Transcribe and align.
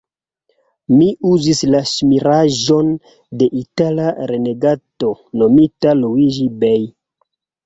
Mi 0.93 1.09
uzis 1.31 1.59
la 1.73 1.81
ŝmiraĵon 1.89 2.89
de 3.43 3.49
Itala 3.61 4.09
renegato, 4.33 5.11
nomita 5.43 5.95
Luiĝi-Bej'. 6.03 6.91